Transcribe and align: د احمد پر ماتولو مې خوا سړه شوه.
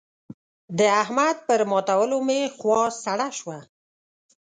د 0.77 0.79
احمد 1.01 1.35
پر 1.47 1.59
ماتولو 1.71 2.17
مې 2.27 2.41
خوا 2.57 2.81
سړه 3.03 3.27
شوه. 3.37 3.59